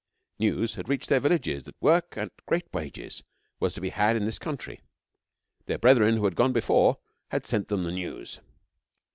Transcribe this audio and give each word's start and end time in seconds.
News 0.39 0.73
had 0.73 0.89
reached 0.89 1.09
their 1.09 1.19
villages 1.19 1.65
that 1.65 1.79
work 1.79 2.17
at 2.17 2.31
great 2.47 2.65
wages 2.73 3.21
was 3.59 3.75
to 3.75 3.81
be 3.81 3.89
had 3.89 4.15
in 4.15 4.25
this 4.25 4.39
country. 4.39 4.81
Their 5.67 5.77
brethren 5.77 6.15
who 6.17 6.25
had 6.25 6.35
gone 6.35 6.53
before 6.53 6.97
had 7.29 7.45
sent 7.45 7.67
them 7.67 7.83
the 7.83 7.91
news. 7.91 8.39